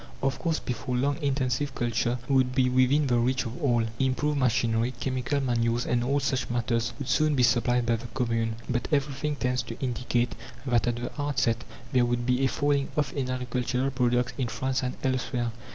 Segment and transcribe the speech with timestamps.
[0.23, 3.83] Of course, before long, intensive culture would be within the reach of all.
[3.99, 8.55] Improved machinery, chemical manures, and all such matters would soon be supplied by the Commune.
[8.67, 10.33] But everything tends to indicate
[10.65, 14.81] that at the outset there would be a falling off in agricultural products, in France
[14.81, 15.51] and elsewhere.